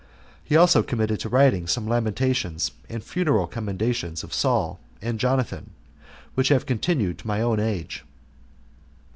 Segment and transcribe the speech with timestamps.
[0.43, 5.73] He also committed to writing some lamentations and funeral commendations of Saul and Jonathan,
[6.33, 8.03] which have continued to my own age.